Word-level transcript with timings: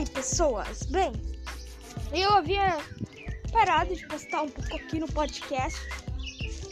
Oi, 0.00 0.06
pessoas! 0.06 0.84
Bem, 0.84 1.12
eu 2.10 2.32
havia 2.32 2.78
parado 3.52 3.94
de 3.94 4.06
postar 4.06 4.40
um 4.40 4.48
pouco 4.48 4.74
aqui 4.74 4.98
no 4.98 5.06
podcast. 5.06 5.78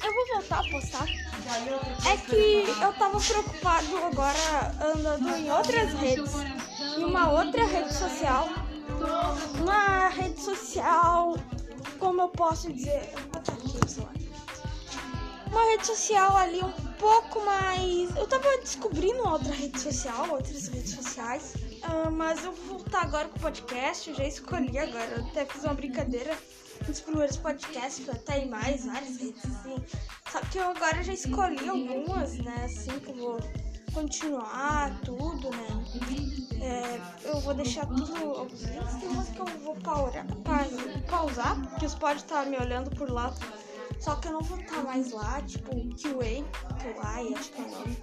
Eu 0.03 0.15
vou 0.15 0.27
voltar 0.29 0.61
a 0.61 0.71
postar. 0.71 1.07
É 2.11 2.17
que 2.17 2.65
eu 2.81 2.93
tava 2.95 3.21
preocupado 3.21 3.99
agora 3.99 4.75
andando 4.81 5.29
em 5.37 5.51
outras 5.51 5.93
redes. 5.93 6.33
Em 6.97 7.05
uma 7.05 7.31
outra 7.31 7.67
rede 7.67 7.93
social. 7.93 8.49
Uma 9.61 10.09
rede 10.09 10.41
social. 10.41 11.37
Como 11.99 12.23
eu 12.23 12.29
posso 12.29 12.73
dizer? 12.73 13.13
Uma 15.49 15.65
rede 15.65 15.87
social 15.87 16.35
ali 16.35 16.63
um 16.63 16.73
pouco 16.99 17.45
mais. 17.45 18.17
Eu 18.17 18.27
tava 18.27 18.57
descobrindo 18.63 19.29
outra 19.29 19.53
rede 19.53 19.79
social, 19.79 20.31
outras 20.31 20.69
redes 20.69 20.95
sociais. 20.95 21.68
Uh, 21.85 22.11
mas 22.11 22.45
eu 22.45 22.53
vou 22.53 22.79
voltar 22.79 23.03
agora 23.03 23.29
com 23.29 23.39
o 23.39 23.41
podcast. 23.41 24.11
Eu 24.11 24.17
já 24.17 24.25
escolhi 24.25 24.79
agora. 24.79 25.07
Eu 25.17 25.27
até 25.27 25.45
fiz 25.45 25.65
uma 25.65 25.75
brincadeira 25.75 26.37
nos 26.87 27.01
primeiros 27.01 27.37
podcasts, 27.37 28.05
que 28.05 28.11
eu 28.11 28.15
até 28.15 28.41
em 28.41 28.49
mais 28.49 28.87
várias 28.87 29.17
redes, 29.17 29.45
assim. 29.45 29.77
Só 30.31 30.41
que 30.41 30.59
eu 30.59 30.71
agora 30.71 31.03
já 31.03 31.13
escolhi 31.13 31.69
algumas, 31.69 32.39
né? 32.39 32.65
Assim 32.65 32.99
que 33.01 33.11
eu 33.11 33.17
vou 33.17 33.39
continuar 33.93 35.01
tudo, 35.05 35.51
né? 35.51 35.85
É, 36.61 37.29
eu 37.29 37.41
vou 37.41 37.55
deixar 37.55 37.87
tudo. 37.87 38.17
Alguns 38.17 38.63
tem 38.63 39.09
umas 39.09 39.29
que 39.29 39.39
eu 39.39 39.47
vou 39.63 39.77
pausar, 39.77 40.27
pausar 41.09 41.79
que 41.79 41.87
os 41.87 41.95
pode 41.95 42.21
estar 42.21 42.47
me 42.47 42.57
olhando 42.57 42.91
por 42.91 43.11
lá. 43.11 43.33
Só 44.01 44.15
que 44.17 44.29
eu 44.29 44.33
não 44.33 44.41
vou 44.41 44.59
estar 44.59 44.83
mais 44.85 45.11
lá, 45.11 45.41
tipo, 45.43 45.71
QA, 45.97 46.45
QA, 46.79 47.39
acho 47.39 47.51
que 47.51 47.61
é 47.61 47.65
o 47.65 47.71
nome. 47.71 47.97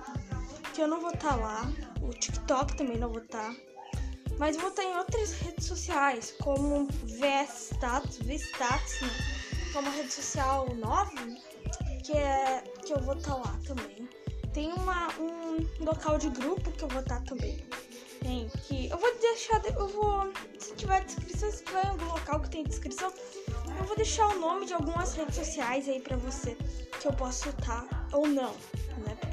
Que 0.75 0.81
eu 0.81 0.89
não 0.89 0.99
vou 0.99 1.11
estar 1.11 1.37
lá. 1.37 1.71
O 2.01 2.09
TikTok 2.09 2.75
também 2.75 2.97
não 2.97 3.07
vou 3.07 3.21
estar. 3.21 3.55
Mas 4.37 4.57
vou 4.57 4.67
estar 4.67 4.83
em 4.83 4.97
outras 4.97 5.31
redes 5.31 5.67
sociais, 5.67 6.35
como 6.41 6.89
VStatus, 7.03 8.17
VStatus, 8.17 8.99
né? 8.99 9.09
Que 9.71 9.77
é 9.77 9.79
uma 9.79 9.89
rede 9.89 10.11
social 10.11 10.67
nova, 10.75 11.13
que, 12.03 12.11
é, 12.11 12.61
que 12.85 12.91
eu 12.91 12.99
vou 12.99 13.15
estar 13.15 13.35
lá 13.35 13.57
também. 13.65 14.09
Tem 14.53 14.73
uma, 14.73 15.07
um 15.17 15.65
local 15.79 16.17
de 16.17 16.29
grupo 16.31 16.69
que 16.73 16.83
eu 16.83 16.89
vou 16.89 16.99
estar 16.99 17.21
também. 17.21 17.65
Tem 18.21 18.49
que. 18.67 18.89
Eu 18.89 18.97
vou 18.97 19.17
deixar. 19.17 19.63
Eu 19.65 19.87
vou. 19.87 20.29
Se 20.59 20.75
tiver 20.75 21.05
descrição, 21.05 21.51
se 21.51 21.63
tiver 21.63 21.87
algum 21.87 22.05
local 22.07 22.41
que 22.41 22.49
tem 22.49 22.65
descrição, 22.65 23.13
eu 23.79 23.83
vou 23.85 23.95
deixar 23.95 24.27
o 24.27 24.39
nome 24.39 24.65
de 24.65 24.73
algumas 24.73 25.13
redes 25.13 25.35
sociais 25.35 25.87
aí 25.87 26.01
pra 26.01 26.17
você. 26.17 26.57
Que 26.99 27.07
eu 27.07 27.13
posso 27.13 27.47
estar 27.47 28.09
ou 28.11 28.27
não. 28.27 28.53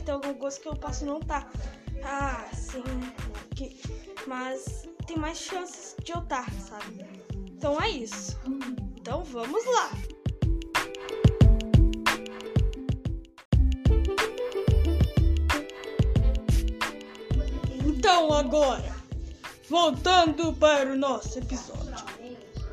Porque 0.03 0.19
tem 0.21 0.31
algumas 0.31 0.59
que 0.59 0.67
eu 0.67 0.75
posso 0.75 1.05
não 1.07 1.19
estar. 1.19 1.49
Ah, 2.03 2.49
sim. 2.53 2.83
Que, 3.55 3.81
mas 4.27 4.89
tem 5.07 5.17
mais 5.17 5.39
chances 5.39 5.95
de 6.03 6.13
eu 6.13 6.19
estar, 6.19 6.51
sabe? 6.55 7.07
Então 7.47 7.81
é 7.81 7.89
isso. 7.89 8.37
Então 8.97 9.23
vamos 9.23 9.65
lá! 9.65 9.91
Então 17.85 18.33
agora, 18.33 18.95
voltando 19.69 20.53
para 20.55 20.91
o 20.91 20.97
nosso 20.97 21.39
episódio, 21.39 22.05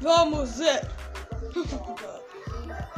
vamos 0.01 0.57
ver. 0.57 0.81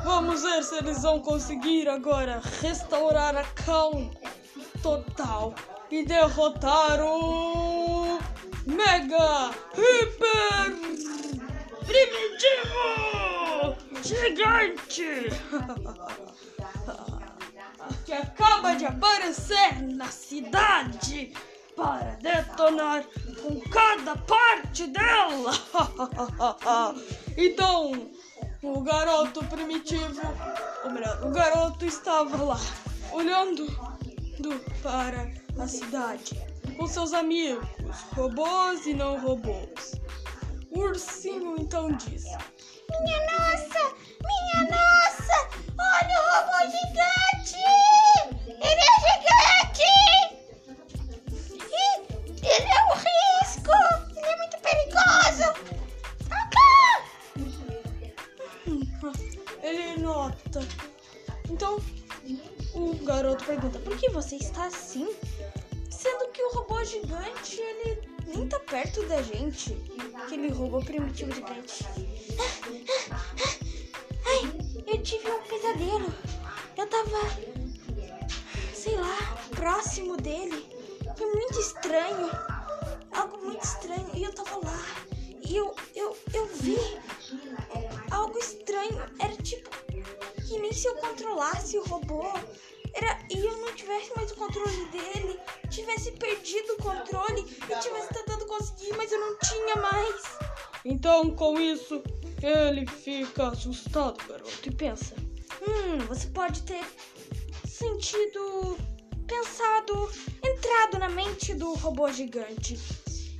Vamos 0.04 0.42
ver 0.44 0.64
se 0.64 0.76
eles 0.76 1.02
vão 1.04 1.20
conseguir 1.20 1.88
agora 1.88 2.42
restaurar 2.62 3.36
a 3.36 3.44
calma 3.44 4.12
total 4.82 5.54
e 5.90 6.04
derrotar 6.04 7.02
o 7.02 8.20
Mega 8.66 9.52
Hiper 9.74 10.76
Primitivo 11.86 13.76
Gigante 14.04 15.30
que 18.06 18.14
acaba 18.14 18.74
de 18.76 18.86
aparecer 18.86 19.82
na 19.84 20.08
cidade 20.08 21.34
para 21.76 22.18
detonar 22.22 23.04
com 23.42 23.60
cada 23.70 24.16
parte 24.18 24.88
dela. 24.88 25.52
então, 27.38 28.12
o 28.64 28.82
garoto 28.82 29.44
primitivo, 29.46 30.22
ou 30.84 30.92
melhor, 30.92 31.24
o 31.26 31.32
garoto 31.32 31.86
estava 31.86 32.44
lá, 32.44 32.60
olhando 33.12 33.66
do, 34.40 34.60
para 34.82 35.32
a 35.60 35.68
cidade 35.68 36.40
com 36.78 36.88
seus 36.88 37.14
amigos, 37.14 37.68
robôs 38.16 38.86
e 38.86 38.94
não 38.94 39.20
robôs. 39.20 40.00
O 40.72 40.80
ursinho 40.80 41.56
então 41.60 41.92
disse: 41.92 42.36
Minha 42.90 43.20
nossa! 43.32 43.96
Minha 44.24 44.70
nossa! 44.70 45.50
Olha 45.78 46.20
o 46.20 46.24
robô 46.36 46.72
gigante! 46.72 47.91
Ele 59.72 60.02
nota. 60.02 60.60
Então, 61.50 61.80
o 62.74 62.94
garoto 63.06 63.46
pergunta: 63.46 63.80
Por 63.80 63.98
que 63.98 64.10
você 64.10 64.36
está 64.36 64.66
assim? 64.66 65.16
Sendo 65.90 66.30
que 66.32 66.44
o 66.44 66.54
robô 66.56 66.84
gigante, 66.84 67.62
ele 67.62 68.02
nem 68.28 68.50
tá 68.50 68.60
perto 68.60 69.02
da 69.08 69.22
gente. 69.22 69.78
Aquele 70.16 70.50
robô 70.50 70.82
primitivo 70.82 71.34
gigante. 71.34 71.86
Ai, 74.26 74.42
eu 74.88 75.02
tive 75.02 75.32
um 75.32 75.42
pesadelo. 75.44 76.14
Eu 76.78 76.88
tava, 76.88 77.20
sei 78.74 78.98
lá, 78.98 79.38
próximo 79.56 80.18
dele. 80.18 80.66
Foi 81.16 81.28
muito 81.34 81.60
estranho. 81.60 82.30
Algo 83.12 83.38
muito 83.46 83.64
estranho. 83.64 84.10
E 84.16 84.24
eu 84.24 84.34
tava 84.34 84.58
lá. 84.66 84.86
E 85.48 85.56
eu, 85.56 85.74
eu, 85.96 86.18
eu 86.34 86.48
vi 86.48 86.78
algo 88.10 88.38
estranho. 88.38 89.02
Era 89.20 89.36
que 90.52 90.60
nem 90.60 90.74
se 90.74 90.86
eu 90.86 90.96
controlasse 90.96 91.78
o 91.78 91.84
robô. 91.86 92.24
Era, 92.94 93.20
e 93.30 93.40
eu 93.40 93.58
não 93.60 93.74
tivesse 93.74 94.12
mais 94.18 94.32
o 94.32 94.36
controle 94.36 94.86
dele, 94.88 95.40
tivesse 95.70 96.12
perdido 96.12 96.74
o 96.74 96.84
controle 96.84 97.40
e 97.40 97.80
tivesse 97.80 98.10
tentado 98.10 98.46
conseguir, 98.46 98.92
mas 98.98 99.10
eu 99.14 99.20
não 99.20 99.38
tinha 99.40 99.76
mais. 99.78 100.40
Então, 100.84 101.34
com 101.34 101.58
isso, 101.58 102.04
ele 102.44 102.86
fica 102.86 103.48
assustado, 103.48 104.18
garoto, 104.28 104.68
e 104.68 104.72
pensa: 104.72 105.16
Hum, 105.62 106.00
você 106.10 106.28
pode 106.28 106.64
ter 106.64 106.84
sentido, 107.66 108.78
pensado, 109.26 110.12
entrado 110.44 111.00
na 111.00 111.08
mente 111.08 111.54
do 111.54 111.76
robô 111.76 112.12
gigante. 112.12 112.78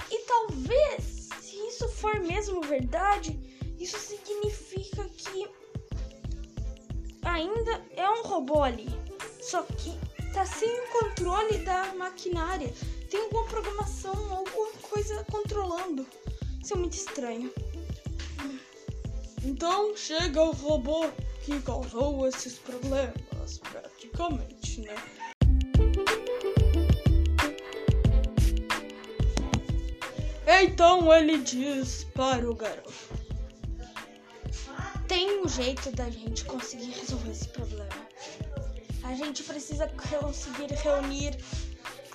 E 0.10 0.18
talvez, 0.20 1.28
se 1.42 1.58
isso 1.68 1.90
for 1.90 2.22
mesmo 2.22 2.62
verdade, 2.62 3.38
isso 3.78 4.00
significa 4.00 5.04
que 5.10 5.61
ainda 7.24 7.82
é 7.96 8.10
um 8.10 8.24
robô 8.24 8.64
ali. 8.64 8.90
Só 9.42 9.64
que 9.64 9.98
tá 10.34 10.46
sem 10.46 10.70
o 10.70 10.88
controle 10.92 11.58
da 11.60 11.94
maquinária. 11.96 12.74
Tem 13.10 13.22
alguma 13.22 13.46
programação, 13.46 14.14
alguma 14.32 14.72
coisa 14.82 15.26
controlando. 15.32 16.06
Isso 16.64 16.74
é 16.74 16.78
muito 16.78 16.94
estranho. 16.94 17.52
Então 19.44 19.96
chega 19.98 20.42
o 20.42 20.52
robô 20.52 21.10
que 21.44 21.60
causou 21.62 22.28
esses 22.28 22.60
problemas, 22.60 23.60
praticamente, 23.72 24.82
né? 24.82 24.96
Então 30.64 31.12
ele 31.12 31.40
diz 31.40 32.04
para 32.14 32.50
o 32.50 32.54
garoto: 32.54 32.94
Tem 35.12 35.42
um 35.42 35.46
jeito 35.46 35.92
da 35.92 36.10
gente 36.10 36.46
conseguir 36.46 36.92
resolver 36.92 37.32
esse 37.32 37.50
problema. 37.50 38.08
A 39.04 39.14
gente 39.14 39.44
precisa 39.44 39.86
conseguir 40.10 40.74
reunir 40.76 41.38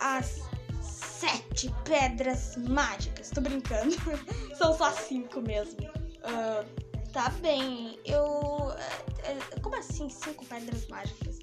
as 0.00 0.40
sete 0.80 1.70
pedras 1.84 2.56
mágicas. 2.56 3.28
Tô 3.28 3.42
brincando. 3.42 3.94
São 4.56 4.74
só 4.74 4.90
cinco 4.92 5.42
mesmo. 5.42 5.86
Uh, 5.86 7.10
tá 7.12 7.28
bem. 7.42 8.00
Eu. 8.06 8.24
Uh, 8.24 9.60
como 9.60 9.76
assim 9.76 10.08
cinco 10.08 10.46
pedras 10.46 10.88
mágicas? 10.88 11.40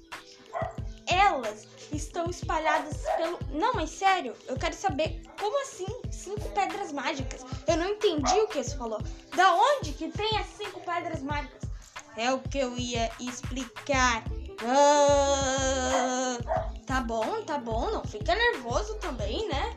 Elas 1.06 1.68
estão 1.92 2.28
espalhadas 2.30 2.96
pelo. 3.16 3.38
Não, 3.52 3.74
mas 3.74 3.90
sério, 3.90 4.34
eu 4.48 4.56
quero 4.56 4.74
saber 4.74 5.22
como 5.44 5.60
assim 5.60 5.86
cinco 6.10 6.48
pedras 6.50 6.90
mágicas? 6.90 7.44
Eu 7.66 7.76
não 7.76 7.86
entendi 7.86 8.32
o 8.40 8.48
que 8.48 8.64
você 8.64 8.74
falou. 8.78 8.98
Da 9.36 9.54
onde 9.54 9.92
que 9.92 10.08
tem 10.08 10.38
as 10.38 10.46
cinco 10.46 10.80
pedras 10.80 11.22
mágicas? 11.22 11.68
É 12.16 12.32
o 12.32 12.38
que 12.38 12.56
eu 12.56 12.78
ia 12.78 13.10
explicar. 13.20 14.24
Ah, 14.66 16.38
tá 16.86 17.02
bom, 17.02 17.42
tá 17.42 17.58
bom, 17.58 17.90
não 17.90 18.02
fica 18.04 18.34
nervoso 18.34 18.94
também, 18.94 19.46
né? 19.48 19.76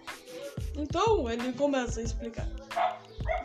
Então 0.73 1.29
ele 1.29 1.51
começa 1.51 1.99
a 1.99 2.03
explicar. 2.03 2.47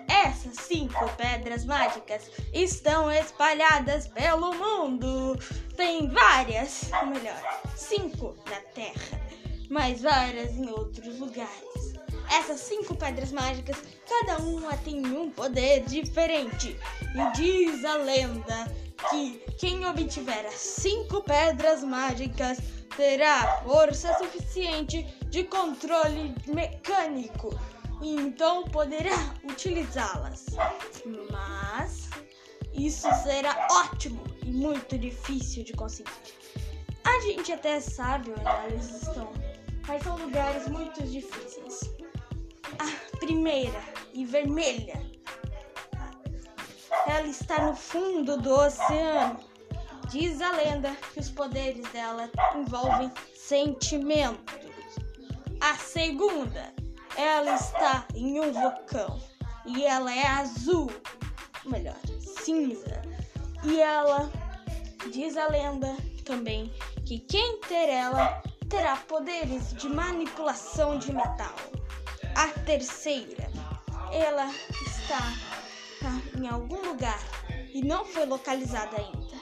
Essas 0.08 0.64
cinco 0.64 1.04
pedras 1.16 1.64
mágicas 1.64 2.30
estão 2.52 3.10
espalhadas 3.10 4.06
pelo 4.06 4.54
mundo. 4.54 5.36
Tem 5.76 6.06
várias, 6.06 6.88
ou 7.00 7.06
melhor, 7.06 7.60
cinco 7.75 8.36
na 8.48 8.60
Terra, 8.72 9.20
mas 9.68 10.02
várias 10.02 10.52
em 10.52 10.70
outros 10.70 11.18
lugares. 11.18 11.71
Essas 12.32 12.61
cinco 12.61 12.94
pedras 12.94 13.31
mágicas, 13.31 13.76
cada 14.08 14.38
uma 14.38 14.75
tem 14.79 15.05
um 15.05 15.31
poder 15.31 15.84
diferente. 15.84 16.75
E 17.14 17.32
diz 17.37 17.84
a 17.84 17.96
lenda 17.96 18.75
que 19.11 19.38
quem 19.58 19.84
obtiver 19.84 20.46
as 20.46 20.55
cinco 20.55 21.23
pedras 21.23 21.84
mágicas 21.84 22.58
terá 22.96 23.61
força 23.62 24.17
suficiente 24.17 25.02
de 25.29 25.44
controle 25.44 26.34
mecânico 26.46 27.58
e 28.00 28.14
então 28.14 28.64
poderá 28.64 29.35
utilizá-las. 29.44 30.46
Mas 31.31 32.08
isso 32.73 33.08
será 33.23 33.69
ótimo 33.70 34.25
e 34.43 34.50
muito 34.50 34.96
difícil 34.96 35.64
de 35.64 35.75
conseguir. 35.75 36.11
A 37.05 37.20
gente 37.20 37.52
até 37.52 37.78
sabe 37.78 38.31
onde 38.31 38.73
eles 38.73 39.02
estão, 39.02 39.31
mas 39.87 40.02
são 40.02 40.17
lugares 40.17 40.67
muito 40.69 41.02
difíceis. 41.02 42.01
A 42.78 43.16
primeira 43.19 43.80
e 44.12 44.24
vermelha, 44.24 45.00
ela 47.06 47.26
está 47.26 47.66
no 47.66 47.74
fundo 47.74 48.36
do 48.36 48.52
oceano. 48.52 49.40
Diz 50.10 50.40
a 50.42 50.52
lenda 50.52 50.94
que 51.12 51.20
os 51.20 51.30
poderes 51.30 51.88
dela 51.90 52.30
envolvem 52.54 53.10
sentimentos. 53.34 54.54
A 55.60 55.74
segunda 55.76 56.72
ela 57.16 57.54
está 57.54 58.06
em 58.14 58.40
um 58.40 58.52
vulcão 58.52 59.20
e 59.66 59.84
ela 59.84 60.12
é 60.12 60.26
azul, 60.26 60.90
melhor, 61.64 61.98
cinza. 62.44 63.02
E 63.64 63.80
ela 63.80 64.30
diz 65.10 65.36
a 65.36 65.46
lenda 65.46 65.96
também 66.25 66.72
que 67.06 67.18
quem 67.20 67.60
ter 67.60 67.88
ela 67.88 68.42
terá 68.68 68.96
poderes 68.96 69.72
de 69.75 69.88
manipulação 69.88 70.98
de 70.98 71.12
metal. 71.12 71.54
A 72.34 72.49
terceira, 72.64 73.50
ela 74.11 74.50
está 74.87 75.20
tá, 76.00 76.38
em 76.38 76.49
algum 76.49 76.81
lugar 76.88 77.20
e 77.73 77.82
não 77.82 78.05
foi 78.05 78.25
localizada 78.26 78.96
ainda. 78.96 79.37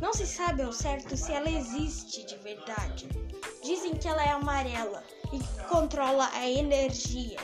Não 0.00 0.12
se 0.12 0.26
sabe 0.26 0.62
ao 0.62 0.72
certo 0.72 1.16
se 1.16 1.32
ela 1.32 1.48
existe 1.48 2.24
de 2.26 2.36
verdade. 2.38 3.08
Dizem 3.62 3.94
que 3.94 4.08
ela 4.08 4.22
é 4.22 4.30
amarela 4.30 5.02
e 5.32 5.64
controla 5.68 6.28
a 6.34 6.48
energia. 6.48 7.38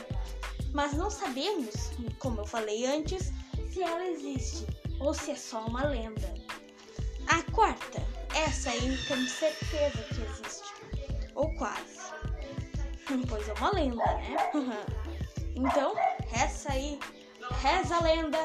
Mas 0.73 0.93
não 0.93 1.11
sabemos, 1.11 1.75
como 2.19 2.41
eu 2.41 2.47
falei 2.47 2.85
antes, 2.87 3.33
se 3.73 3.83
ela 3.83 4.07
existe 4.07 4.67
ou 5.01 5.15
se 5.15 5.31
é 5.31 5.37
só 5.37 5.65
uma 5.67 5.85
lenda. 5.85 6.35
A 7.29 7.43
quarta, 7.53 8.03
essa 8.35 8.71
aí 8.71 8.99
temos 9.09 9.31
certeza 9.31 10.03
que 10.03 10.21
existe, 10.21 10.75
ou 11.35 11.53
quase. 11.55 12.00
Pois 13.29 13.49
é 13.49 13.53
uma 13.55 13.71
lenda, 13.73 14.05
né? 14.05 14.37
então, 15.57 15.95
essa 16.33 16.73
aí, 16.73 16.97
reza 17.61 17.97
a 17.97 18.03
lenda, 18.03 18.39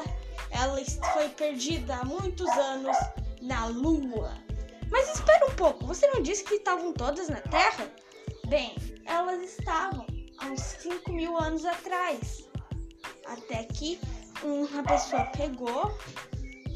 ela 0.50 0.76
foi 1.12 1.28
perdida 1.28 1.96
há 1.96 2.04
muitos 2.04 2.48
anos 2.50 2.96
na 3.42 3.66
Lua. 3.66 4.34
Mas 4.90 5.14
espera 5.14 5.46
um 5.46 5.54
pouco, 5.54 5.86
você 5.86 6.08
não 6.08 6.20
disse 6.20 6.42
que 6.42 6.54
estavam 6.54 6.92
todas 6.92 7.28
na 7.28 7.40
Terra? 7.42 7.88
Bem, 8.48 8.74
elas 9.04 9.40
estavam 9.42 10.04
há 10.38 10.46
uns 10.46 10.60
5 10.60 11.12
mil 11.12 11.36
anos 11.36 11.64
atrás. 11.64 12.48
Até 13.26 13.64
que 13.64 14.00
uma 14.42 14.82
pessoa 14.82 15.24
pegou, 15.26 15.96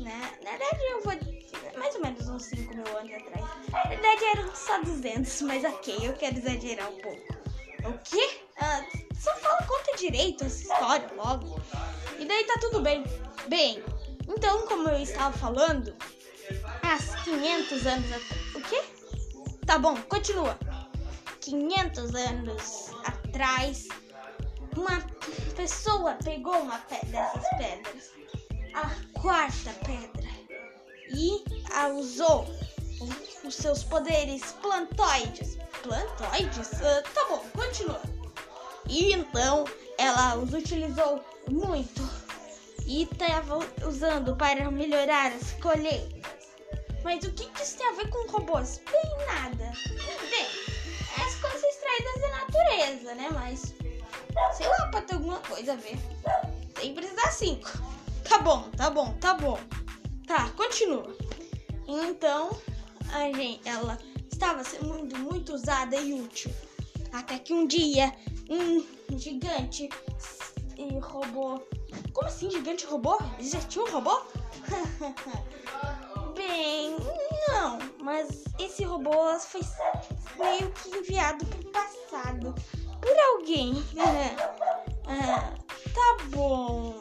né? 0.00 0.32
Na 0.44 0.50
verdade, 0.50 0.84
eu 0.90 1.02
vou 1.02 1.14
dizer 1.16 1.40
mais 1.76 1.94
ou 1.96 2.02
menos 2.02 2.28
uns 2.28 2.44
5 2.44 2.72
mil 2.75 2.98
anos 2.98 3.12
atrás. 3.14 3.46
Na 3.72 3.82
verdade, 3.84 4.25
eram 4.37 4.54
só 4.54 4.81
200, 4.81 5.42
mas 5.42 5.64
ok, 5.64 5.98
eu 6.02 6.12
quero 6.14 6.38
exagerar 6.38 6.88
um 6.88 6.98
pouco. 6.98 7.39
O 7.84 7.98
quê? 8.04 8.40
Ah, 8.58 8.84
só 9.18 9.34
fala, 9.36 9.62
conta 9.64 9.96
direito 9.96 10.44
essa 10.44 10.62
história 10.62 11.08
logo. 11.16 11.60
E 12.18 12.24
daí 12.24 12.44
tá 12.44 12.54
tudo 12.60 12.80
bem. 12.80 13.04
Bem, 13.48 13.82
então, 14.28 14.66
como 14.66 14.88
eu 14.88 15.02
estava 15.02 15.36
falando, 15.36 15.94
há 16.82 16.98
500 17.24 17.86
anos 17.86 18.12
atrás. 18.12 18.54
O 18.54 18.60
quê? 18.62 18.82
Tá 19.66 19.78
bom, 19.78 19.96
continua. 20.02 20.58
500 21.40 22.14
anos 22.14 22.90
atrás, 23.04 23.88
uma 24.76 25.00
pessoa 25.56 26.14
pegou 26.22 26.54
uma 26.60 26.78
dessas 26.78 27.48
pedras, 27.56 28.10
a 28.74 29.18
quarta 29.20 29.72
pedra, 29.84 30.30
e 31.08 31.42
a 31.72 31.88
usou 31.88 32.46
os 33.44 33.54
seus 33.54 33.82
poderes 33.82 34.52
plantoides. 34.60 35.56
Plantoides? 35.82 36.69
Uh, 36.72 37.02
tá 37.14 37.26
bom, 37.28 37.44
continua. 37.54 38.00
E 38.88 39.12
então 39.12 39.64
ela 39.98 40.37
os 40.37 40.52
utilizou 40.52 41.25
muito 41.48 42.02
e 42.87 43.04
estava 43.04 43.58
usando 43.87 44.34
para 44.37 44.70
melhorar 44.70 45.32
as 45.32 45.52
colheitas. 45.60 46.20
Mas 47.02 47.25
o 47.25 47.32
que, 47.32 47.46
que 47.46 47.62
isso 47.62 47.78
tem 47.78 47.88
a 47.88 47.92
ver 47.92 48.10
com 48.10 48.31
robôs? 48.31 48.81
Bem 48.90 49.26
nada. 49.26 49.72
Bem, 50.28 50.46
as 51.25 51.34
coisas 51.37 51.62
extraídas 51.62 52.20
da 52.20 52.28
natureza, 52.28 53.14
né? 53.14 53.28
Mas, 53.32 53.75
sei 54.56 54.69
lá, 54.69 54.88
pode 54.90 55.06
ter 55.06 55.14
alguma 55.14 55.38
coisa 55.38 55.72
a 55.72 55.76
ver. 55.76 55.98
Tem 56.75 56.94
que 56.94 57.00
precisar 57.00 57.31
cinco. 57.31 57.70
Tá 58.28 58.38
bom, 58.38 58.69
tá 58.76 58.90
bom, 58.90 59.14
tá 59.14 59.34
bom. 59.34 59.58
Tá, 60.26 60.48
continua. 60.50 61.16
Então, 61.87 62.50
a 63.12 63.32
gente, 63.32 63.60
ela 63.68 63.98
estava 64.30 64.64
sendo 64.64 64.84
muito, 65.18 65.54
usada 65.54 65.96
e 65.96 66.14
útil. 66.14 66.50
Até 67.12 67.38
que 67.38 67.52
um 67.52 67.66
dia, 67.66 68.12
um 68.48 69.18
gigante 69.18 69.88
roubou. 71.00 71.66
Como 72.12 72.28
assim, 72.28 72.50
gigante 72.50 72.86
roubou? 72.86 73.18
Eles 73.38 73.54
um 73.76 73.90
robô? 73.90 74.22
Bem, 76.34 76.96
não, 77.48 77.78
mas 78.00 78.44
esse 78.58 78.84
robô 78.84 79.12
foi 79.38 79.60
meio 80.38 80.70
que 80.72 80.96
enviado 80.96 81.44
pro 81.46 81.70
passado 81.70 82.54
por 83.00 83.20
alguém. 83.34 83.74
ah, 85.06 85.54
tá 85.92 86.25
bom. 86.28 86.99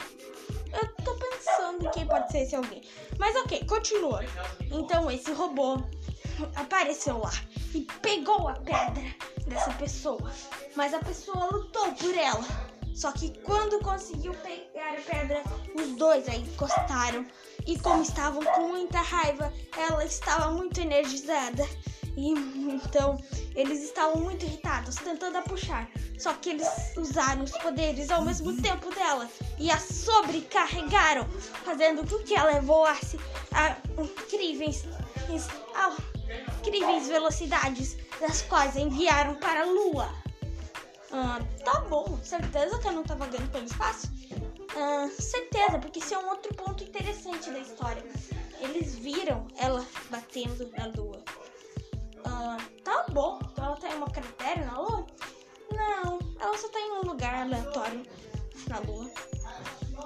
Eu 0.71 1.03
tô 1.03 1.15
pensando 1.15 1.85
em 1.85 1.91
quem 1.91 2.05
pode 2.05 2.31
ser 2.31 2.39
esse 2.39 2.55
alguém. 2.55 2.81
Mas 3.17 3.35
ok, 3.37 3.65
continua. 3.65 4.23
Então 4.71 5.09
esse 5.09 5.31
robô 5.31 5.77
apareceu 6.55 7.19
lá 7.19 7.33
e 7.73 7.81
pegou 8.01 8.47
a 8.47 8.53
pedra 8.53 9.15
dessa 9.47 9.71
pessoa. 9.73 10.31
Mas 10.75 10.93
a 10.93 10.99
pessoa 10.99 11.49
lutou 11.51 11.91
por 11.93 12.15
ela. 12.15 12.45
Só 12.93 13.11
que 13.11 13.29
quando 13.43 13.79
conseguiu 13.79 14.33
pegar 14.33 14.97
a 14.97 15.01
pedra, 15.01 15.43
os 15.75 15.95
dois 15.95 16.27
aí 16.27 16.41
encostaram. 16.41 17.25
E 17.65 17.79
como 17.79 18.01
estavam 18.01 18.43
com 18.43 18.67
muita 18.67 18.99
raiva, 18.99 19.53
ela 19.77 20.03
estava 20.03 20.51
muito 20.51 20.79
energizada. 20.81 21.63
E 22.17 22.31
então 22.31 23.17
eles 23.55 23.83
estavam 23.83 24.21
muito 24.21 24.45
irritados, 24.45 24.95
tentando 24.95 25.37
a 25.37 25.41
puxar. 25.41 25.89
Só 26.17 26.33
que 26.33 26.49
eles 26.49 26.67
usaram 26.97 27.43
os 27.43 27.51
poderes 27.51 28.11
ao 28.11 28.23
mesmo 28.23 28.61
tempo 28.61 28.93
dela 28.93 29.29
e 29.57 29.71
a 29.71 29.77
sobrecarregaram, 29.77 31.25
fazendo 31.63 32.05
com 32.05 32.21
que 32.23 32.35
ela 32.35 32.59
voasse 32.59 33.17
a 33.53 33.77
incríveis, 34.01 34.83
incríveis 36.69 37.07
velocidades, 37.07 37.97
das 38.21 38.43
quais 38.43 38.75
enviaram 38.75 39.35
para 39.35 39.61
a 39.61 39.65
Lua. 39.65 40.13
Ah, 41.11 41.39
tá 41.65 41.81
bom, 41.81 42.19
certeza 42.23 42.77
que 42.77 42.87
eu 42.87 42.91
não 42.91 43.03
tava 43.03 43.25
vagando 43.25 43.49
pelo 43.49 43.65
espaço? 43.65 44.07
Ah, 44.75 45.09
certeza, 45.19 45.79
porque 45.79 45.97
isso 45.97 46.13
é 46.13 46.19
um 46.19 46.29
outro 46.29 46.53
ponto 46.53 46.83
interessante 46.83 47.49
da 47.49 47.59
história. 47.59 48.03
Eles 48.59 48.95
viram 48.95 49.47
ela 49.57 49.83
batendo 50.11 50.69
na 50.77 50.85
lua. 50.95 51.23
Ah, 52.23 52.57
tá 52.83 53.05
bom, 53.09 53.39
então 53.51 53.65
ela 53.65 53.77
tá 53.77 53.89
em 53.89 53.95
uma 53.95 54.09
cratera 54.11 54.65
na 54.65 54.79
lua? 54.79 55.07
Não, 55.71 56.19
ela 56.39 56.57
só 56.57 56.69
tá 56.69 56.79
em 56.79 56.91
um 56.91 57.01
lugar 57.01 57.33
aleatório 57.33 58.05
na 58.67 58.79
lua. 58.79 59.09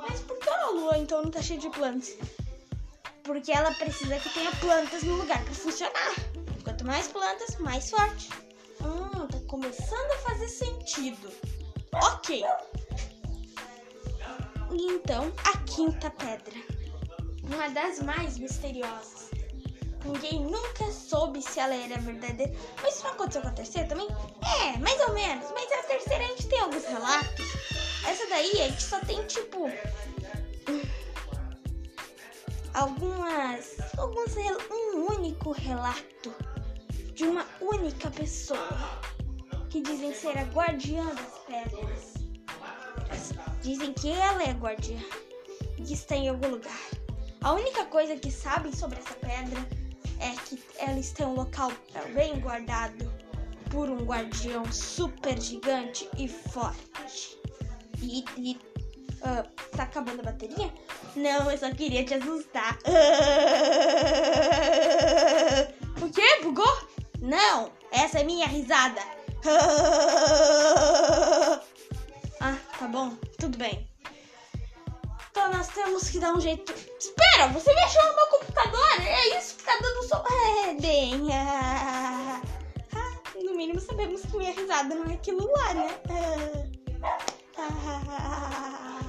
Mas 0.07 0.21
por 0.21 0.37
que 0.37 0.49
a 0.49 0.69
lua 0.69 0.97
então 0.97 1.21
não 1.23 1.31
tá 1.31 1.41
cheia 1.41 1.59
de 1.59 1.69
plantas? 1.69 2.15
Porque 3.23 3.51
ela 3.51 3.73
precisa 3.73 4.17
que 4.19 4.29
tenha 4.29 4.51
plantas 4.55 5.03
no 5.03 5.15
lugar 5.15 5.43
para 5.43 5.53
funcionar. 5.53 6.42
Quanto 6.73 6.87
mais 6.87 7.07
plantas, 7.07 7.55
mais 7.57 7.87
forte. 7.91 8.31
Hum, 8.81 9.27
tá 9.27 9.39
começando 9.47 10.11
a 10.11 10.17
fazer 10.27 10.47
sentido. 10.47 11.31
Ok. 11.93 12.43
E 14.71 14.85
então, 14.87 15.31
a 15.45 15.57
quinta 15.67 16.09
pedra. 16.09 16.55
Uma 17.43 17.69
das 17.69 17.99
mais 17.99 18.39
misteriosas. 18.39 19.29
Ninguém 20.03 20.39
nunca 20.45 20.91
soube 20.91 21.43
se 21.43 21.59
ela 21.59 21.75
era 21.75 21.99
verdadeira. 21.99 22.51
Mas 22.81 22.95
isso 22.95 23.03
não 23.03 23.11
aconteceu 23.11 23.43
com 23.43 23.49
a 23.49 23.51
terceira 23.51 23.87
também? 23.87 24.07
É, 24.59 24.75
mais 24.79 24.99
ou 25.01 25.13
menos. 25.13 25.45
Mas 25.53 25.71
a 25.71 25.83
terceira 25.83 26.23
a 26.23 26.27
gente 26.29 26.47
tem 26.47 26.59
alguns 26.59 26.85
relatos. 26.85 27.45
Essa 28.07 28.27
daí 28.29 28.51
a 28.61 28.69
gente 28.69 28.81
só 28.81 28.99
tem 29.01 29.23
tipo. 29.27 29.71
Algumas. 32.73 33.77
Alguns. 33.95 34.33
Um 34.71 35.05
único 35.13 35.51
relato 35.51 36.33
dizem 39.81 40.13
ser 40.13 40.37
a 40.37 40.43
guardiã 40.45 41.05
das 41.05 41.39
pedras. 41.47 42.13
Dizem 43.61 43.93
que 43.93 44.09
ela 44.09 44.41
é 44.43 44.49
a 44.49 44.53
guardiã 44.53 44.99
e 45.77 45.83
que 45.83 45.93
está 45.93 46.15
em 46.15 46.29
algum 46.29 46.47
lugar. 46.49 46.79
A 47.41 47.53
única 47.53 47.85
coisa 47.85 48.15
que 48.15 48.31
sabem 48.31 48.73
sobre 48.73 48.97
essa 48.99 49.13
pedra 49.15 49.67
é 50.19 50.31
que 50.45 50.61
ela 50.79 50.99
está 50.99 51.23
em 51.23 51.27
um 51.27 51.35
local 51.35 51.71
bem 52.13 52.39
guardado 52.39 53.11
por 53.69 53.89
um 53.89 54.05
guardião 54.05 54.63
super 54.71 55.39
gigante 55.39 56.09
e 56.17 56.27
forte. 56.27 57.37
E, 58.01 58.25
e 58.37 58.57
uh, 59.21 59.43
tá 59.75 59.83
acabando 59.83 60.21
a 60.21 60.23
bateria? 60.23 60.73
Não, 61.15 61.51
eu 61.51 61.57
só 61.57 61.71
queria 61.71 62.03
te 62.03 62.15
assustar. 62.15 62.77
o 66.01 66.09
quê? 66.09 66.39
Bugou? 66.43 66.92
Não, 67.23 67.71
essa 67.89 68.19
é 68.19 68.23
minha 68.25 68.45
risada. 68.45 69.01
ah, 72.41 72.57
tá 72.77 72.87
bom, 72.89 73.15
tudo 73.39 73.57
bem. 73.57 73.89
Então 75.31 75.49
nós 75.53 75.69
temos 75.69 76.09
que 76.09 76.19
dar 76.19 76.33
um 76.33 76.41
jeito. 76.41 76.73
Espera, 76.99 77.47
você 77.53 77.73
mexeu 77.73 78.03
no 78.03 78.15
meu 78.15 78.27
computador? 78.27 78.99
É 78.99 79.37
isso 79.37 79.55
que 79.55 79.63
tá 79.63 79.71
dando 79.81 80.03
som. 80.05 80.21
É, 80.67 80.73
bem. 80.73 81.29
Ah, 81.31 82.41
ah, 82.93 83.17
no 83.41 83.55
mínimo 83.55 83.79
sabemos 83.79 84.23
que 84.23 84.37
minha 84.37 84.51
risada 84.51 84.93
não 84.93 85.09
é 85.09 85.13
aquilo 85.13 85.49
lá, 85.49 85.73
né? 85.75 85.97
Ah, 87.57 88.01
ah, 88.19 88.99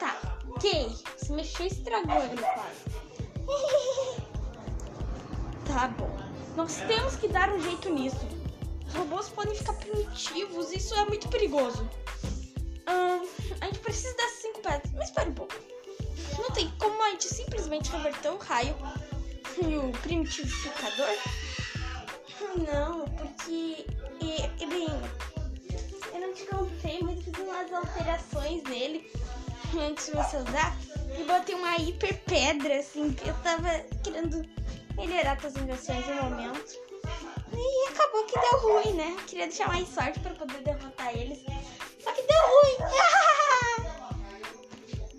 tá, 0.00 0.16
ok. 0.48 0.92
Se 1.16 1.30
mexeu, 1.30 1.66
estragou 1.66 2.24
ele 2.24 2.42
quase. 2.42 2.82
tá 5.64 5.86
bom. 5.96 6.23
Nós 6.56 6.76
temos 6.86 7.16
que 7.16 7.26
dar 7.26 7.50
um 7.50 7.60
jeito 7.60 7.90
nisso. 7.90 8.26
Os 8.86 8.94
robôs 8.94 9.28
podem 9.28 9.54
ficar 9.56 9.72
primitivos, 9.72 10.70
isso 10.70 10.94
é 10.94 11.04
muito 11.06 11.28
perigoso. 11.28 11.88
Hum, 12.88 13.28
a 13.60 13.66
gente 13.66 13.80
precisa 13.80 14.16
das 14.16 14.30
cinco 14.32 14.60
pedras. 14.60 14.92
Mas 14.92 15.08
espera 15.08 15.28
um 15.28 15.34
pouco. 15.34 15.54
Não 16.38 16.50
tem 16.52 16.70
como 16.78 17.02
a 17.02 17.10
gente 17.10 17.28
simplesmente 17.28 17.90
converter 17.90 18.30
o 18.30 18.38
raio 18.38 18.76
e 19.60 19.76
o 19.76 19.90
primitivificador? 20.02 21.16
Não, 22.72 23.04
porque. 23.08 23.86
E, 24.20 24.62
e 24.62 24.66
bem. 24.66 24.88
Eu 26.12 26.20
não 26.20 26.32
te 26.32 26.44
contei, 26.46 27.00
mas 27.02 27.22
fiz 27.24 27.34
umas 27.38 27.72
alterações 27.72 28.62
nele 28.64 29.10
antes 29.76 30.06
de 30.06 30.12
você 30.12 30.36
usar. 30.36 30.76
E 31.18 31.24
botei 31.24 31.54
uma 31.54 31.76
hiper 31.76 32.20
pedra, 32.24 32.78
assim, 32.78 33.12
que 33.12 33.28
eu 33.28 33.34
tava 33.42 33.70
querendo 34.02 34.44
melhorar 34.96 35.38
as 35.44 35.56
invenções 35.56 36.06
no 36.06 36.14
momento. 36.22 36.84
E 37.56 37.88
acabou 37.88 38.24
que 38.24 38.38
deu 38.38 38.60
ruim, 38.60 38.92
né? 38.94 39.16
Queria 39.26 39.46
deixar 39.46 39.68
mais 39.68 39.88
sorte 39.88 40.18
para 40.20 40.34
poder 40.34 40.62
derrotar 40.62 41.14
eles. 41.14 41.38
Só 42.02 42.12
que 42.12 42.22
deu 42.22 42.40
ruim. 42.46 42.76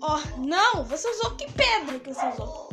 Ó, 0.02 0.16
oh, 0.16 0.40
não! 0.40 0.84
Você 0.84 1.08
usou 1.08 1.34
que 1.36 1.50
pedra 1.52 1.98
que 1.98 2.12
você 2.12 2.26
usou? 2.28 2.70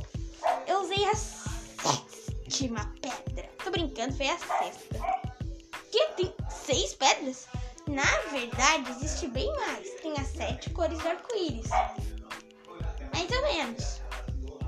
Eu 0.68 0.82
usei 0.82 1.06
a 1.06 1.16
sétima 1.16 2.94
pedra. 3.02 3.50
Tô 3.64 3.72
brincando, 3.72 4.16
foi 4.16 4.30
a 4.30 4.38
sexta. 4.38 5.00
Que 5.92 6.06
tem 6.18 6.34
seis 6.50 6.94
pedras? 6.94 7.48
Na 7.88 8.06
verdade, 8.32 8.92
existe 8.92 9.28
bem 9.28 9.52
mais. 9.56 9.90
Tem 10.02 10.14
as 10.14 10.28
sete 10.28 10.70
cores 10.72 11.00
do 11.00 11.08
arco-íris. 11.08 11.70
Mais 13.14 13.32
ou 13.32 13.42
menos. 13.44 14.02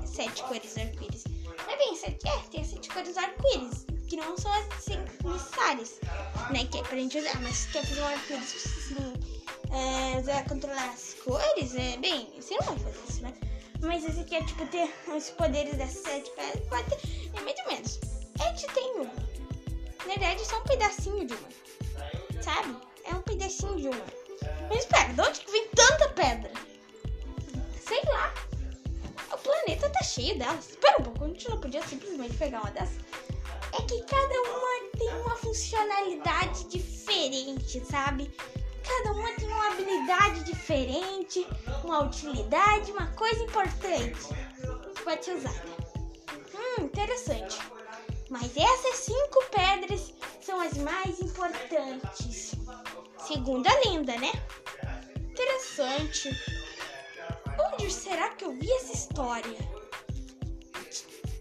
Sete 0.06 0.42
cores 0.44 0.74
do 0.74 0.80
arco-íris. 0.80 1.24
É 1.68 1.76
bem 1.76 1.96
sete, 1.96 2.28
é, 2.28 2.38
tem 2.50 2.64
sete 2.64 2.88
cores 2.88 3.14
do 3.14 3.20
arco-íris. 3.20 3.86
Que 4.08 4.16
não 4.16 4.36
são 4.36 4.52
assim 4.52 4.98
necessárias, 5.24 6.00
né? 6.50 6.64
Que 6.70 6.78
é 6.78 6.82
pra 6.82 6.96
gente 6.96 7.18
usar, 7.18 7.40
mas 7.42 7.66
quer 7.66 7.84
fazer 7.84 8.00
um 8.00 8.06
arco-íris 8.06 8.54
assim, 8.54 9.12
é, 9.72 10.20
usar, 10.20 10.44
controlar 10.48 10.90
as 10.90 11.14
cores, 11.24 11.74
é 11.74 11.96
bem, 11.96 12.32
você 12.36 12.54
não 12.54 12.76
vai 12.76 12.78
fazer 12.78 13.00
isso, 13.08 13.22
né? 13.22 13.34
Mas 13.82 14.04
esse 14.04 14.20
aqui 14.20 14.36
é 14.36 14.44
tipo 14.44 14.64
ter 14.66 14.88
os 15.14 15.30
poderes 15.30 15.76
das 15.76 15.90
sete 15.90 16.30
pedras, 16.30 16.68
pode 16.68 16.88
ter, 16.88 17.30
é 17.36 17.40
meio 17.42 17.68
menos. 17.68 18.00
A 18.40 18.44
gente 18.44 18.66
tem 18.74 18.92
uma. 18.94 19.04
Na 19.04 20.14
verdade, 20.14 20.42
é 20.42 20.44
só 20.44 20.58
um 20.58 20.64
pedacinho 20.64 21.26
de 21.26 21.34
uma. 21.34 21.48
Sabe? 22.42 22.76
É 23.04 23.14
um 23.14 23.22
pedacinho 23.22 23.76
de 23.76 23.88
uma. 23.88 24.06
Mas 24.68 24.78
espera, 24.78 25.12
de 25.12 25.20
onde 25.20 25.40
que 25.40 25.50
vem 25.50 25.68
tanta 25.68 26.08
pedra? 26.10 26.50
Sei 27.84 28.00
lá. 28.06 28.32
O 29.32 29.38
planeta 29.38 29.90
tá 29.90 30.02
cheio 30.02 30.38
delas. 30.38 30.70
Espera 30.70 31.00
um 31.00 31.04
pouco, 31.04 31.24
a 31.24 31.28
gente 31.28 31.50
não 31.50 31.60
podia 31.60 31.82
simplesmente 31.86 32.34
pegar 32.36 32.60
uma 32.60 32.70
dessas? 32.70 32.96
É 33.72 33.82
que 33.82 34.02
cada 34.02 34.42
uma 34.42 34.90
tem 34.96 35.08
uma 35.20 35.36
funcionalidade 35.36 36.64
diferente, 36.68 37.82
sabe? 37.84 38.32
Cada 38.82 39.12
uma 39.12 39.32
tem 39.32 39.48
uma 39.48 39.72
habilidade 39.72 40.44
diferente, 40.44 41.46
uma 41.82 42.04
utilidade, 42.04 42.92
uma 42.92 43.08
coisa 43.08 43.42
importante. 43.42 44.28
Pode 45.02 45.24
ser 45.24 45.36
usada. 45.36 45.62
Hum, 46.54 46.84
interessante. 46.84 47.58
Mas 48.30 48.56
essas 48.56 48.96
cinco 48.96 49.44
pedras 49.50 50.12
são 50.40 50.60
as 50.60 50.76
mais 50.78 51.20
importantes. 51.20 52.52
Segundo 53.18 53.66
a 53.66 53.74
lenda, 53.84 54.16
né? 54.18 54.32
Interessante. 55.16 56.30
Onde 57.86 57.94
será 57.94 58.30
que 58.30 58.44
eu 58.44 58.50
vi 58.50 58.68
essa 58.72 58.92
história? 58.94 59.56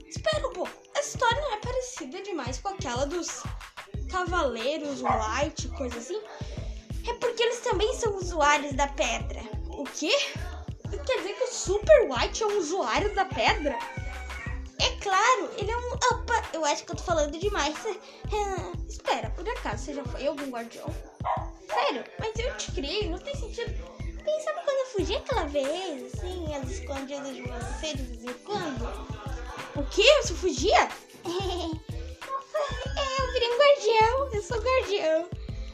Espera 0.07 0.47
um 0.47 0.53
pouco. 0.53 0.71
Essa 0.95 1.17
história 1.17 1.41
não 1.41 1.53
é 1.53 1.57
parecida 1.57 2.21
demais 2.21 2.59
com 2.59 2.67
aquela 2.67 3.07
dos 3.07 3.41
Cavaleiros 4.11 5.01
White, 5.01 5.69
coisa 5.69 5.97
assim? 5.97 6.21
É 7.09 7.13
porque 7.15 7.41
eles 7.41 7.61
também 7.61 7.91
são 7.95 8.15
usuários 8.15 8.73
da 8.73 8.87
pedra. 8.89 9.41
O 9.69 9.85
quê? 9.85 10.15
Quer 10.91 11.17
dizer 11.17 11.33
que 11.33 11.43
o 11.45 11.51
Super 11.51 12.11
White 12.11 12.43
é 12.43 12.45
um 12.45 12.59
usuário 12.59 13.15
da 13.15 13.25
pedra? 13.25 13.75
É 14.79 14.89
claro, 15.01 15.49
ele 15.57 15.71
é 15.71 15.77
um. 15.77 15.93
Opa, 15.93 16.43
eu 16.53 16.63
acho 16.63 16.85
que 16.85 16.91
eu 16.91 16.95
tô 16.95 17.03
falando 17.03 17.39
demais. 17.39 17.75
espera, 18.87 19.31
por 19.31 19.49
acaso 19.49 19.83
você 19.83 19.95
já 19.95 20.05
foi 20.05 20.27
algum 20.27 20.51
guardião? 20.51 20.93
Sério, 21.67 22.03
mas 22.19 22.37
eu 22.37 22.55
te 22.55 22.71
criei, 22.71 23.09
não 23.09 23.17
tem 23.17 23.35
sentido. 23.35 23.94
Sabe 24.25 24.59
quando 24.63 24.79
eu 24.79 24.85
fugi 24.87 25.15
aquela 25.15 25.45
vez, 25.45 26.13
assim, 26.13 26.53
elas 26.53 26.69
escondidas 26.71 27.35
de 27.35 27.41
você 27.43 27.93
de 27.93 28.03
vez 28.03 28.23
em 28.23 28.33
quando? 28.43 28.85
O 29.75 29.83
quê? 29.85 30.03
Você 30.21 30.33
fugia? 30.33 30.77
é, 31.25 33.21
eu 33.21 33.33
virei 33.33 33.49
um 33.49 33.57
guardião, 33.59 34.29
eu 34.33 34.41
sou 34.41 34.59
guardião. 34.59 35.29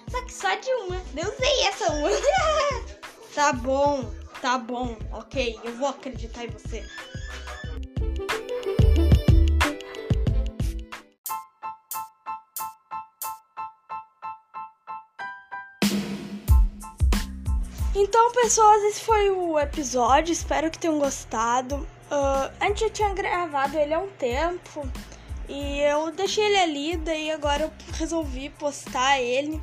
Só 0.09 0.21
que 0.25 0.33
só 0.33 0.55
de 0.55 0.69
uma. 0.73 0.95
Eu 1.15 1.33
usei 1.33 1.61
essa 1.63 1.93
uma. 1.93 2.09
tá 3.33 3.53
bom, 3.53 4.11
tá 4.41 4.57
bom, 4.57 4.97
ok, 5.13 5.57
eu 5.63 5.73
vou 5.77 5.87
acreditar 5.87 6.43
em 6.43 6.49
você. 6.49 6.85
Então, 18.11 18.29
pessoas, 18.33 18.83
esse 18.83 18.99
foi 18.99 19.29
o 19.29 19.57
episódio. 19.57 20.33
Espero 20.33 20.69
que 20.69 20.77
tenham 20.77 20.99
gostado. 20.99 21.77
Uh, 21.77 22.51
a 22.59 22.67
gente 22.67 22.81
já 22.81 22.89
tinha 22.89 23.13
gravado 23.13 23.77
ele 23.77 23.93
há 23.93 23.99
um 23.99 24.09
tempo 24.09 24.85
e 25.47 25.79
eu 25.79 26.11
deixei 26.11 26.43
ele 26.43 26.57
ali, 26.57 26.97
daí 26.97 27.31
agora 27.31 27.63
eu 27.63 27.71
resolvi 27.93 28.49
postar 28.49 29.21
ele. 29.21 29.61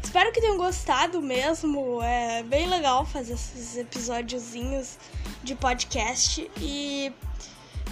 Espero 0.00 0.30
que 0.30 0.40
tenham 0.40 0.56
gostado 0.56 1.20
mesmo. 1.20 2.00
É 2.00 2.44
bem 2.44 2.68
legal 2.68 3.04
fazer 3.04 3.32
esses 3.32 3.76
episódiozinhos 3.76 4.96
de 5.42 5.56
podcast. 5.56 6.48
E 6.60 7.12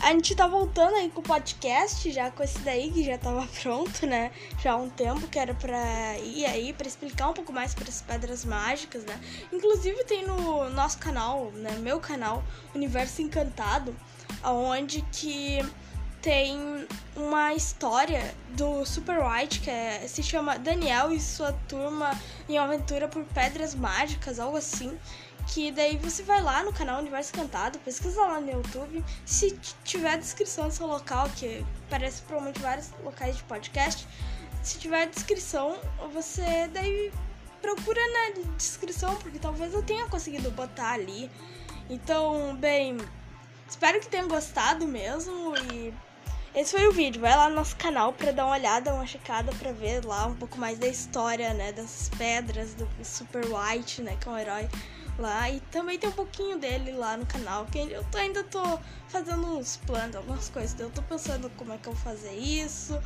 a 0.02 0.12
gente 0.12 0.34
tá 0.34 0.46
voltando 0.46 0.94
aí 0.96 1.10
com 1.10 1.20
o 1.20 1.22
podcast, 1.22 2.10
já 2.10 2.30
com 2.30 2.42
esse 2.42 2.58
daí 2.60 2.90
que 2.90 3.04
já 3.04 3.18
tava 3.18 3.46
pronto, 3.62 4.06
né? 4.06 4.30
Já 4.62 4.72
há 4.72 4.76
um 4.76 4.88
tempo 4.88 5.26
que 5.28 5.38
era 5.38 5.54
pra 5.54 6.18
ir 6.18 6.44
aí, 6.46 6.72
pra 6.72 6.86
explicar 6.86 7.30
um 7.30 7.32
pouco 7.32 7.52
mais 7.52 7.74
para 7.74 7.88
as 7.88 8.02
pedras 8.02 8.44
mágicas, 8.44 9.04
né? 9.04 9.18
Inclusive 9.52 10.04
tem 10.04 10.26
no 10.26 10.68
nosso 10.70 10.98
canal, 10.98 11.50
né? 11.52 11.72
Meu 11.80 11.98
canal, 12.00 12.44
Universo 12.74 13.22
Encantado, 13.22 13.94
onde 14.44 15.02
que 15.12 15.60
tem 16.26 16.86
uma 17.14 17.54
história 17.54 18.34
do 18.56 18.84
Super 18.84 19.18
White 19.22 19.60
que 19.60 19.70
é, 19.70 20.04
se 20.08 20.22
chama 20.24 20.58
Daniel 20.58 21.12
e 21.12 21.20
sua 21.20 21.52
turma 21.68 22.10
em 22.48 22.58
aventura 22.58 23.06
por 23.06 23.22
pedras 23.26 23.74
mágicas, 23.74 24.40
algo 24.40 24.56
assim. 24.56 24.98
Que 25.46 25.70
daí 25.70 25.96
você 25.96 26.22
vai 26.22 26.42
lá 26.42 26.62
no 26.62 26.72
canal 26.72 27.00
Universo 27.00 27.32
Cantado, 27.32 27.78
pesquisa 27.78 28.20
lá 28.20 28.40
no 28.40 28.50
YouTube. 28.50 29.04
Se 29.24 29.58
tiver 29.84 30.18
descrição 30.18 30.68
do 30.68 30.74
seu 30.74 30.86
local, 30.86 31.28
que 31.36 31.64
parece 31.88 32.22
provavelmente 32.22 32.60
vários 32.60 32.90
locais 33.02 33.36
de 33.36 33.42
podcast, 33.44 34.06
se 34.62 34.78
tiver 34.78 35.06
descrição, 35.06 35.78
você 36.12 36.68
daí 36.72 37.12
procura 37.62 38.00
na 38.00 38.54
descrição, 38.56 39.14
porque 39.16 39.38
talvez 39.38 39.72
eu 39.72 39.82
tenha 39.82 40.08
conseguido 40.08 40.50
botar 40.50 40.92
ali. 40.92 41.30
Então, 41.88 42.56
bem, 42.56 42.96
espero 43.68 44.00
que 44.00 44.08
tenham 44.08 44.26
gostado 44.26 44.86
mesmo 44.86 45.54
e 45.72 45.94
esse 46.56 46.76
foi 46.76 46.88
o 46.88 46.92
vídeo. 46.92 47.20
Vai 47.20 47.36
lá 47.36 47.48
no 47.48 47.54
nosso 47.54 47.76
canal 47.76 48.12
pra 48.12 48.32
dar 48.32 48.46
uma 48.46 48.56
olhada, 48.56 48.94
uma 48.94 49.06
checada 49.06 49.52
pra 49.54 49.72
ver 49.72 50.04
lá 50.04 50.26
um 50.26 50.34
pouco 50.34 50.58
mais 50.58 50.78
da 50.78 50.88
história, 50.88 51.52
né? 51.54 51.70
Das 51.70 52.10
pedras 52.16 52.74
do 52.74 52.88
Super 53.04 53.44
White, 53.44 54.02
né? 54.02 54.16
Que 54.20 54.28
é 54.28 54.32
um 54.32 54.38
herói 54.38 54.68
lá. 55.18 55.50
E 55.50 55.60
também 55.70 55.98
tem 55.98 56.08
um 56.08 56.12
pouquinho 56.12 56.58
dele 56.58 56.92
lá 56.92 57.16
no 57.16 57.26
canal. 57.26 57.66
Que 57.66 57.78
eu 57.78 58.04
tô, 58.04 58.18
ainda 58.18 58.44
tô 58.44 58.78
fazendo 59.08 59.58
uns 59.58 59.76
planos, 59.78 60.16
algumas 60.16 60.48
coisas. 60.48 60.78
Eu 60.78 60.90
tô 60.90 61.02
pensando 61.02 61.50
como 61.56 61.72
é 61.72 61.78
que 61.78 61.88
eu 61.88 61.92
vou 61.92 62.02
fazer 62.02 62.34
isso. 62.34 62.98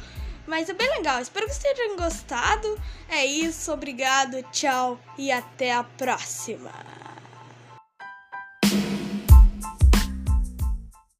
Mas 0.46 0.68
é 0.68 0.72
bem 0.72 0.88
legal. 0.90 1.20
Espero 1.20 1.46
que 1.46 1.54
vocês 1.54 1.76
tenham 1.76 1.96
gostado. 1.96 2.80
É 3.08 3.24
isso. 3.24 3.72
Obrigado. 3.72 4.42
Tchau. 4.50 4.98
E 5.16 5.30
até 5.30 5.72
a 5.72 5.84
próxima. 5.84 6.99